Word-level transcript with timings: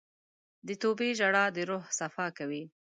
د 0.67 0.69
توبې 0.81 1.09
ژړا 1.19 1.45
د 1.55 1.57
روح 1.69 1.83
صفا 1.99 2.27
کوي. 2.37 2.63